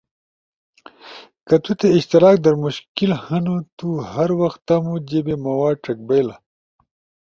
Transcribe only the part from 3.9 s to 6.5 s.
ہر وخ تمو جیبے مواد ڇک بئیلا۔